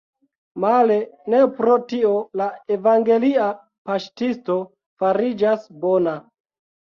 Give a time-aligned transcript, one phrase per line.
[0.61, 0.93] Male,
[1.33, 3.51] ne pro tio la evangelia
[3.91, 4.57] paŝtisto
[5.05, 6.17] fariĝas bona.